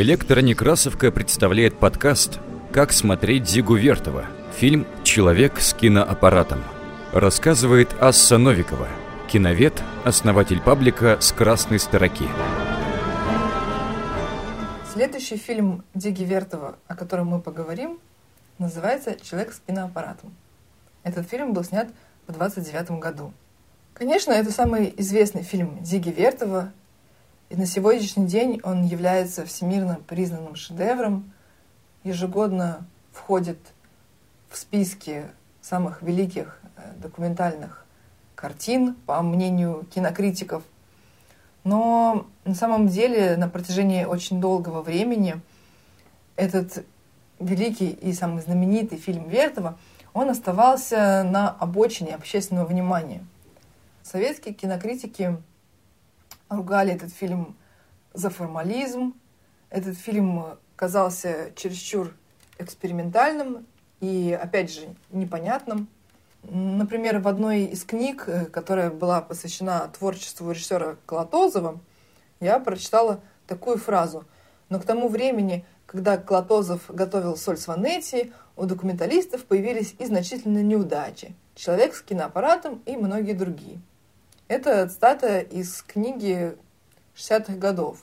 [0.00, 2.38] Электронекрасовка представляет подкаст
[2.70, 4.26] «Как смотреть Зигу Вертова»
[4.56, 6.62] Фильм «Человек с киноаппаратом».
[7.12, 8.86] Рассказывает Асса Новикова,
[9.26, 12.28] киновед, основатель паблика «С красной строки».
[14.92, 17.98] Следующий фильм Диги Вертова, о котором мы поговорим,
[18.58, 20.32] называется «Человек с киноаппаратом».
[21.02, 21.88] Этот фильм был снят
[22.28, 23.32] в 29 году.
[23.94, 26.70] Конечно, это самый известный фильм Диги Вертова,
[27.50, 31.32] и на сегодняшний день он является всемирно признанным шедевром,
[32.04, 33.58] ежегодно входит
[34.50, 35.24] в списки
[35.62, 37.86] самых великих э, документальных
[38.34, 40.62] картин, по мнению кинокритиков.
[41.64, 45.40] Но на самом деле на протяжении очень долгого времени
[46.36, 46.84] этот
[47.40, 49.78] великий и самый знаменитый фильм Вертова,
[50.12, 53.24] он оставался на обочине общественного внимания.
[54.02, 55.36] Советские кинокритики
[56.48, 57.56] ругали этот фильм
[58.12, 59.14] за формализм.
[59.70, 62.14] Этот фильм казался чересчур
[62.58, 63.66] экспериментальным
[64.00, 65.88] и, опять же, непонятным.
[66.42, 71.80] Например, в одной из книг, э, которая была посвящена творчеству режиссера Колотозова,
[72.40, 74.24] я прочитала такую фразу.
[74.68, 80.64] Но к тому времени, когда Колотозов готовил «Соль с Ванетти», у документалистов появились и значительные
[80.64, 81.34] неудачи.
[81.54, 83.80] «Человек с киноаппаратом» и многие другие.
[84.48, 86.56] Это цитата из книги
[87.14, 88.02] 60-х годов.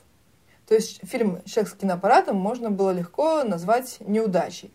[0.68, 4.72] То есть фильм «Человек с киноаппаратом» можно было легко назвать неудачей.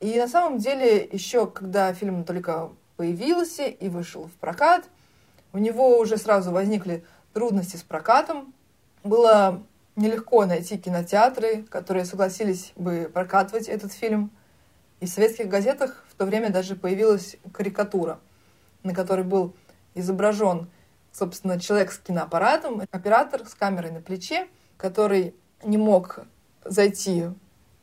[0.00, 4.90] И на самом деле, еще когда фильм только появился и вышел в прокат,
[5.54, 8.52] у него уже сразу возникли трудности с прокатом.
[9.02, 9.62] Было
[9.96, 14.30] нелегко найти кинотеатры, которые согласились бы прокатывать этот фильм.
[15.00, 18.20] И в советских газетах в то время даже появилась карикатура,
[18.82, 19.54] на которой был
[19.94, 20.68] изображен
[21.12, 26.20] собственно, человек с киноаппаратом, оператор с камерой на плече, который не мог
[26.64, 27.26] зайти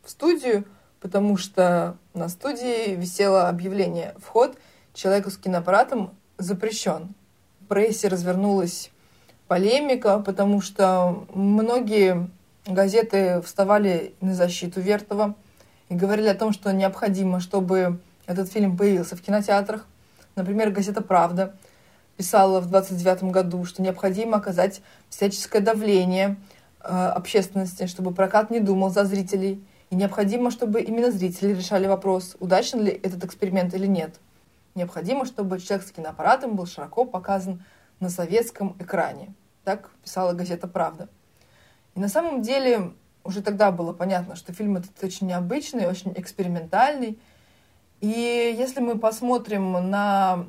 [0.03, 0.65] в студию,
[0.99, 4.57] потому что на студии висело объявление «Вход
[4.93, 7.13] человеку с киноаппаратом запрещен».
[7.61, 8.91] В прессе развернулась
[9.47, 12.29] полемика, потому что многие
[12.65, 15.35] газеты вставали на защиту Вертова
[15.89, 19.85] и говорили о том, что необходимо, чтобы этот фильм появился в кинотеатрах.
[20.35, 21.55] Например, газета «Правда»
[22.17, 26.37] писала в 29 году, что необходимо оказать всяческое давление
[26.81, 32.35] э, общественности, чтобы прокат не думал за зрителей, и необходимо, чтобы именно зрители решали вопрос,
[32.39, 34.19] удачен ли этот эксперимент или нет.
[34.75, 37.63] Необходимо, чтобы человек с киноаппаратом был широко показан
[37.99, 39.33] на советском экране.
[39.63, 41.07] Так писала газета «Правда».
[41.95, 47.19] И на самом деле уже тогда было понятно, что фильм этот очень необычный, очень экспериментальный.
[48.01, 50.45] И если мы посмотрим на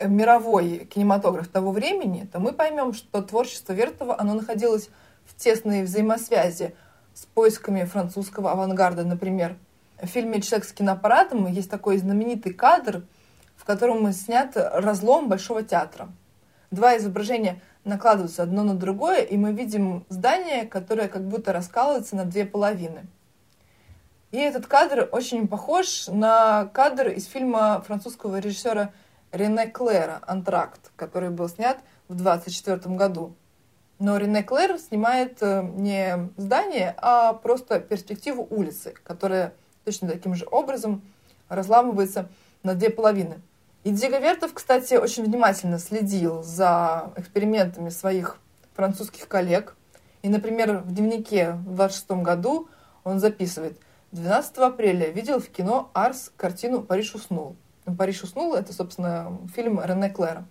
[0.00, 4.88] мировой кинематограф того времени, то мы поймем, что творчество Вертова, оно находилось
[5.24, 6.74] в тесной взаимосвязи
[7.14, 9.56] с поисками французского авангарда, например.
[10.00, 13.04] В фильме «Человек с киноаппаратом» есть такой знаменитый кадр,
[13.56, 16.08] в котором снят разлом Большого театра.
[16.70, 22.24] Два изображения накладываются одно на другое, и мы видим здание, которое как будто раскалывается на
[22.24, 23.06] две половины.
[24.30, 28.90] И этот кадр очень похож на кадр из фильма французского режиссера
[29.32, 31.78] Рене Клэра «Антракт», который был снят
[32.08, 33.34] в 1924 году.
[33.98, 39.54] Но Рене Клэр снимает э, не здание, а просто перспективу улицы, которая
[39.84, 41.02] точно таким же образом
[41.48, 42.28] разламывается
[42.62, 43.40] на две половины.
[43.84, 48.38] И Диго Вертов, кстати, очень внимательно следил за экспериментами своих
[48.74, 49.76] французских коллег.
[50.22, 52.68] И, например, в дневнике в 26 году
[53.02, 53.78] он записывает
[54.12, 57.56] 12 апреля видел в кино «Арс» картину «Париж уснул».
[57.84, 60.44] «Париж уснул»— это, собственно, фильм Рене Клэра.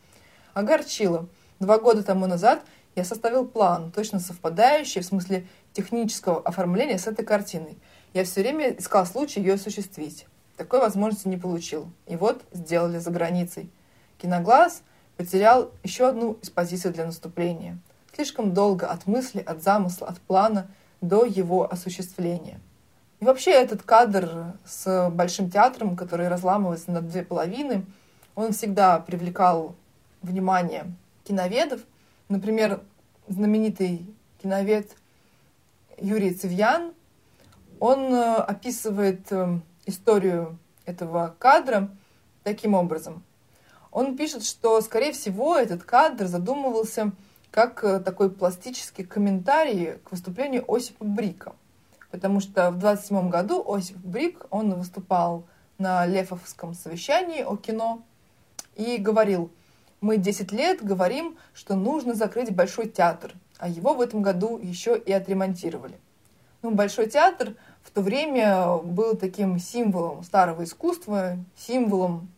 [0.53, 1.27] Огорчило.
[1.59, 2.63] Два года тому назад
[2.95, 7.77] я составил план, точно совпадающий в смысле технического оформления с этой картиной.
[8.13, 10.25] Я все время искал случай ее осуществить.
[10.57, 11.89] Такой возможности не получил.
[12.07, 13.71] И вот сделали за границей.
[14.17, 14.83] Киноглаз
[15.15, 17.79] потерял еще одну из позиций для наступления.
[18.13, 20.69] Слишком долго от мысли, от замысла, от плана
[20.99, 22.59] до его осуществления–
[23.21, 27.85] и вообще этот кадр с Большим театром, который разламывается на две половины,
[28.33, 29.75] он всегда привлекал
[30.23, 30.91] внимание
[31.23, 31.81] киноведов.
[32.29, 32.81] Например,
[33.27, 34.07] знаменитый
[34.41, 34.95] киновед
[35.99, 36.93] Юрий Цивьян,
[37.79, 41.89] он э, описывает э, историю этого кадра
[42.41, 43.23] таким образом.
[43.91, 47.11] Он пишет, что, скорее всего, этот кадр задумывался
[47.51, 51.53] как э, такой пластический комментарий к выступлению Осипа Брика
[52.11, 55.43] потому что в 27 году Осип Брик, он выступал
[55.77, 58.01] на Лефовском совещании о кино
[58.75, 59.51] и говорил,
[60.01, 64.97] мы 10 лет говорим, что нужно закрыть Большой театр, а его в этом году еще
[64.97, 65.97] и отремонтировали.
[66.61, 72.29] Ну, Большой театр в то время был таким символом старого искусства, символом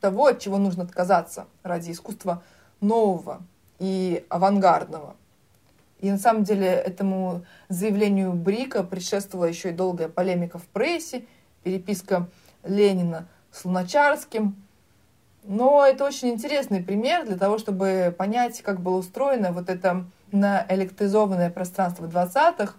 [0.00, 2.42] того, от чего нужно отказаться ради искусства
[2.80, 3.42] нового
[3.78, 5.16] и авангардного.
[6.04, 11.24] И на самом деле этому заявлению Брика предшествовала еще и долгая полемика в прессе,
[11.62, 12.28] переписка
[12.62, 14.54] Ленина с Луначарским.
[15.44, 21.48] Но это очень интересный пример для того, чтобы понять, как было устроено вот это наэлектризованное
[21.48, 22.74] пространство 20-х,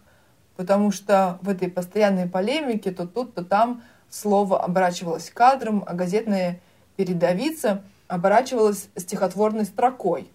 [0.55, 6.59] потому что в этой постоянной полемике то тут, то там слово оборачивалось кадром, а газетная
[6.95, 10.29] передовица оборачивалась стихотворной строкой.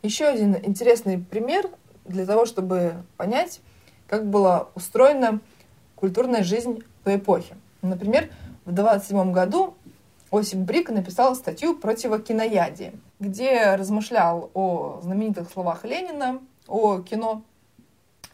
[0.00, 1.68] Еще один интересный пример
[2.04, 3.60] для того, чтобы понять,
[4.06, 5.40] как была устроена
[5.94, 7.56] культурная жизнь той эпохи.
[7.82, 8.30] Например,
[8.64, 9.74] в 27 году
[10.30, 17.42] Осип Брик написал статью «Противокиноядие», где размышлял о знаменитых словах Ленина, о кино,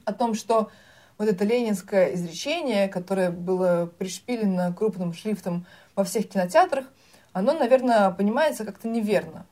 [0.05, 0.71] о том, что
[1.19, 6.87] вот это ленинское изречение, которое было пришпилено крупным шрифтом во всех кинотеатрах,
[7.33, 9.45] оно, наверное, понимается как-то неверно.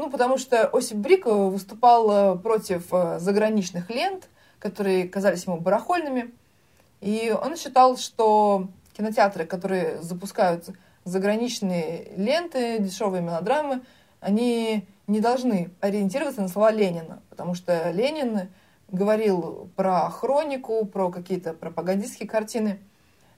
[0.00, 6.32] Ну, потому что Осип Брик выступал против э, заграничных лент, которые казались ему барахольными,
[7.02, 10.70] и он считал, что кинотеатры, которые запускают
[11.04, 13.82] заграничные ленты, дешевые мелодрамы,
[14.20, 18.48] они не должны ориентироваться на слова Ленина, потому что Ленин
[18.88, 22.78] говорил про хронику, про какие-то пропагандистские картины.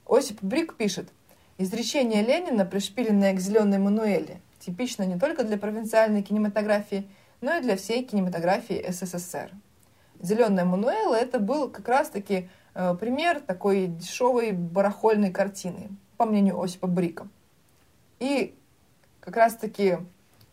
[0.08, 1.08] Осип Брик пишет,
[1.58, 7.08] изречение Ленина, пришпиленное к зеленой мануэле, типично не только для провинциальной кинематографии,
[7.40, 9.50] но и для всей кинематографии СССР.
[10.20, 16.86] Зеленая мануэла это был как раз-таки э, пример такой дешевой барахольной картины, по мнению Осипа
[16.86, 17.26] Брика.
[18.20, 18.54] И
[19.20, 19.98] как раз-таки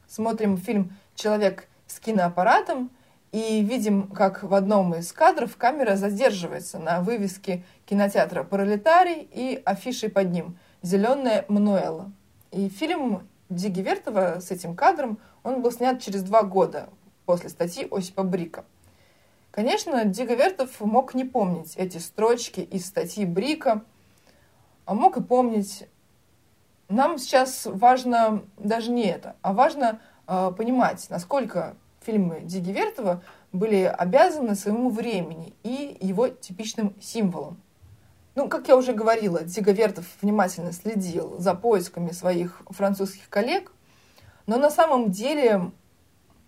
[0.08, 2.90] смотрим фильм «Человек с киноаппаратом»,
[3.32, 10.10] и видим, как в одном из кадров камера задерживается на вывеске кинотеатра «Пролетарий» и афишей
[10.10, 12.12] под ним «Зеленая Мануэла».
[12.52, 16.90] И фильм Диги Вертова с этим кадром, он был снят через два года
[17.26, 18.64] после статьи Осипа Брика.
[19.52, 23.84] Конечно, Дига Вертов мог не помнить эти строчки из статьи Брика,
[24.86, 25.88] а мог и помнить.
[26.88, 33.84] Нам сейчас важно даже не это, а важно э, понимать, насколько фильмы Диги Вертова были
[33.84, 37.60] обязаны своему времени и его типичным символам.
[38.40, 43.74] Ну, как я уже говорила, Дига Вертов внимательно следил за поисками своих французских коллег,
[44.48, 45.72] но на самом деле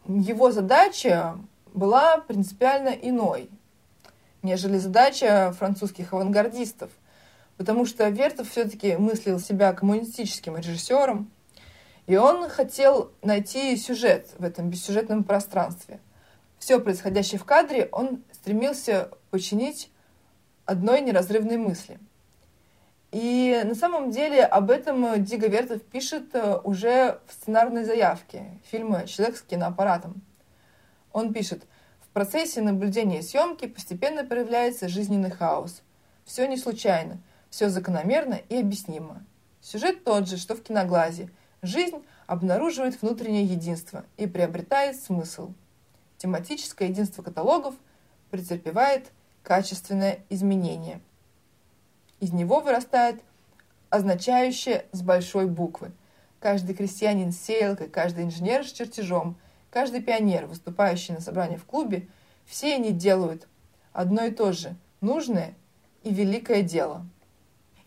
[0.08, 1.38] его задача
[1.74, 3.50] была принципиально иной,
[4.42, 6.92] нежели задача французских авангардистов,
[7.58, 11.30] потому что Вертов все-таки мыслил себя коммунистическим режиссером,
[12.08, 16.00] и он хотел найти сюжет в этом бессюжетном пространстве.
[16.58, 19.91] Все происходящее в кадре он стремился починить
[20.72, 22.00] одной неразрывной мысли.
[23.12, 29.06] И на самом деле об этом Дига Вертов пишет э, уже в сценарной заявке фильма
[29.06, 30.22] «Человек с киноаппаратом».
[31.12, 31.64] Он пишет,
[32.00, 35.82] в процессе наблюдения и съемки постепенно проявляется жизненный хаос.
[36.24, 37.18] Все не случайно,
[37.50, 39.24] все закономерно и объяснимо.
[39.62, 41.30] Сюжет тот же, что в киноглазе–
[41.62, 45.52] Жизнь обнаруживает внутреннее единство и приобретает смысл.
[46.18, 47.76] Тематическое единство каталогов
[48.32, 49.12] претерпевает
[49.44, 51.02] качественное изменение.
[52.20, 53.22] Из него вырастает
[53.90, 55.92] означающее с большой буквы.
[56.40, 59.38] Каждый крестьянин с сеялкой, каждый инженер с чертежом,
[59.70, 62.08] каждый пионер, выступающий на собрании в клубе,
[62.46, 63.48] все они делают
[63.94, 65.54] одно и то же, нужное
[66.04, 67.06] и великое дело.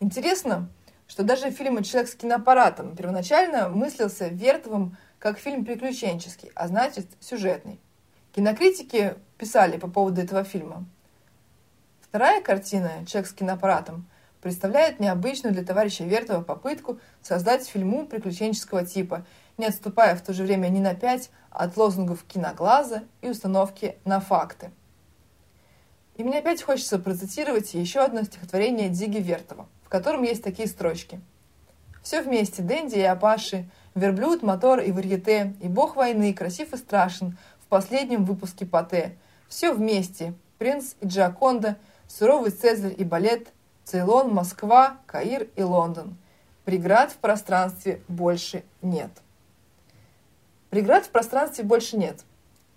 [0.00, 0.68] Интересно,
[1.06, 7.80] что даже фильм «Человек с киноаппаратом» первоначально мыслился Вертовым как фильм приключенческий, а значит сюжетный.
[8.34, 10.84] Кинокритики писали по поводу этого фильма.
[12.14, 14.08] Вторая картина «Человек с киноаппаратом»
[14.40, 19.26] представляет необычную для товарища Вертова попытку создать фильму приключенческого типа,
[19.58, 24.20] не отступая в то же время ни на пять от лозунгов киноглаза и установки на
[24.20, 24.70] факты.
[26.14, 31.20] И мне опять хочется процитировать еще одно стихотворение Диги Вертова котором есть такие строчки.
[32.00, 37.36] Все вместе, Дэнди и Апаши, верблюд, мотор и варьете, и бог войны, красив и страшен,
[37.60, 39.16] в последнем выпуске Пате.
[39.48, 41.76] Все вместе, принц и Джаконда,
[42.06, 43.48] суровый Цезарь и балет,
[43.84, 46.16] Цейлон, Москва, Каир и Лондон.
[46.64, 49.10] Преград в пространстве больше нет.
[50.70, 52.24] Преград в пространстве больше нет.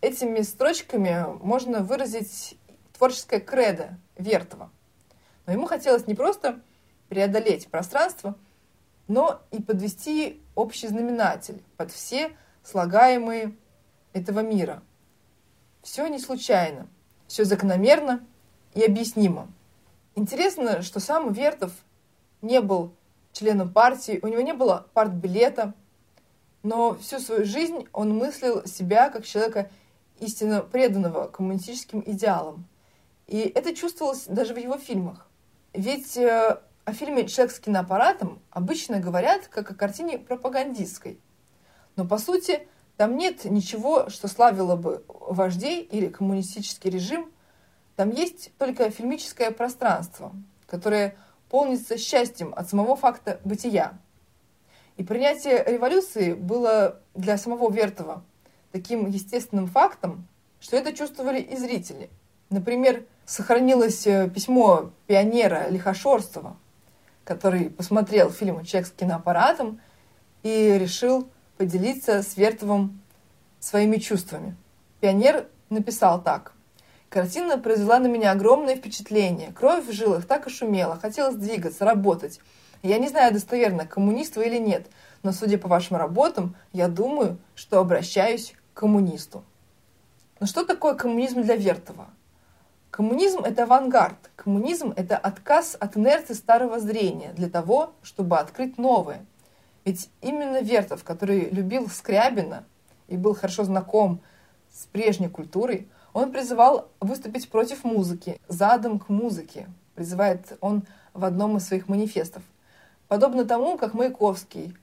[0.01, 2.57] Этими строчками можно выразить
[2.97, 4.69] творческое кредо Вертова.
[5.45, 6.59] Но ему хотелось не просто
[7.09, 8.35] преодолеть пространство,
[9.07, 12.31] но и подвести общий знаменатель под все
[12.63, 13.55] слагаемые
[14.13, 14.83] этого мира.
[15.81, 16.87] Все не случайно,
[17.27, 18.25] все закономерно
[18.73, 19.47] и объяснимо.
[20.15, 21.71] Интересно, что сам Вертов
[22.41, 22.91] не был
[23.31, 25.73] членом партии, у него не было партбилета,
[26.63, 29.69] но всю свою жизнь он мыслил себя как человека
[30.19, 32.65] истинно преданного коммунистическим идеалам.
[33.27, 35.27] И это чувствовалось даже в его фильмах.
[35.73, 41.19] Ведь э, о фильме «Человек с киноаппаратом» обычно говорят как о картине пропагандистской.
[41.95, 47.29] Но по сути там нет ничего, что славило бы вождей или коммунистический режим.
[47.97, 50.31] Там есть только фильмическое пространство,
[50.67, 51.17] которое
[51.49, 53.97] полнится счастьем от самого факта бытия.
[54.97, 58.23] И принятие революции было для самого Вертова
[58.71, 60.27] таким естественным фактом,
[60.59, 62.11] что это чувствовали и зрители.
[62.51, 66.55] Например, сохранилось э, письмо пионера Лихошорстова,
[67.23, 69.81] который посмотрел фильм «Человек с киноаппаратом»
[70.43, 71.27] и решил
[71.57, 73.01] поделиться с Вертовым
[73.59, 74.55] своими чувствами.
[74.99, 76.53] Пионер написал так.
[77.09, 79.53] Картина произвела на меня огромное впечатление.
[79.53, 82.41] Кровь в жилах так и шумела, хотелось двигаться, работать.
[82.83, 84.87] Я не знаю достоверно, коммунист вы или нет,
[85.23, 89.43] но судя по вашим работам, я думаю, что обращаюсь к коммунисту.
[90.39, 92.09] Но что такое коммунизм для Вертова?
[92.91, 94.29] Коммунизм– это авангард.
[94.35, 99.25] Коммунизм– это отказ от инерции старого зрения для того, чтобы открыть новое.
[99.85, 102.65] Ведь именно Вертов, который любил Скрябина
[103.07, 104.21] и был хорошо знаком
[104.71, 105.87] с прежней культурой,
[106.17, 110.81] он призывал выступить против музыки, задом к музыке, призывает он
[111.13, 112.41] в одном из своих манифестов.
[113.07, 114.75] Подобно тому, как Маяковский,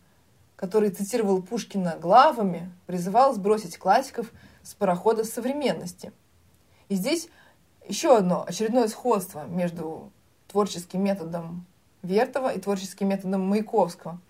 [0.55, 4.31] который цитировал Пушкина главами, призывал сбросить классиков
[4.62, 6.12] с парохода современности.
[6.88, 7.29] И здесь
[7.88, 10.12] еще одно очередное сходство между
[10.47, 11.67] творческим методом
[12.03, 14.21] Вертова и творческим методом Маяковского.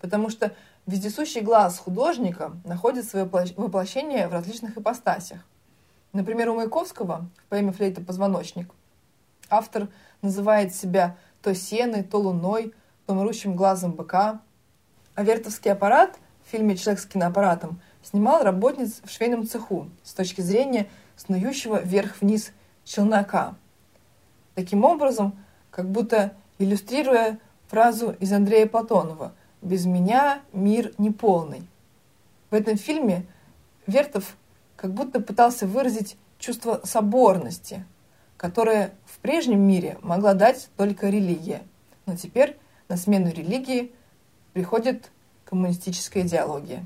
[0.00, 0.54] Потому что
[0.86, 5.40] вездесущий глаз художника находит свое воплощение в различных ипостасях.
[6.14, 8.72] Например, у Маяковского в поэме «Флейта позвоночник»
[9.50, 9.88] автор
[10.22, 12.72] называет себя то сеной, то луной,
[13.04, 14.40] то мрущим глазом быка.
[15.16, 20.40] А вертовский аппарат в фильме «Человек с киноаппаратом» снимал работниц в швейном цеху с точки
[20.40, 22.52] зрения снующего вверх-вниз–
[22.84, 23.56] челнока.
[24.54, 25.36] Таким образом,
[25.70, 31.66] как будто иллюстрируя фразу из Андрея Платонова «Без меня мир неполный».
[32.50, 33.26] В этом фильме
[33.86, 34.36] Вертов
[34.84, 37.86] как будто пытался выразить чувство соборности,
[38.36, 41.62] которое в прежнем мире могла дать только религия.
[42.04, 42.58] Но теперь
[42.90, 43.94] на смену религии
[44.52, 45.10] приходит
[45.46, 46.84] коммунистическая идеология.